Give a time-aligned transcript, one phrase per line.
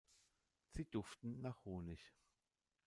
[0.71, 2.01] Sie duften nach Honig.